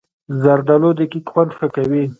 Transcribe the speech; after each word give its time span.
زردالو 0.41 0.89
د 0.99 1.01
کیک 1.11 1.25
خوند 1.33 1.51
ښه 1.57 1.67
کوي. 1.75 2.03